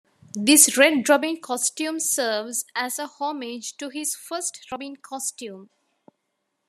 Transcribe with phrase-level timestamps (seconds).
[0.33, 5.69] This Red Robin costume serves as a homage to his first Robin costume.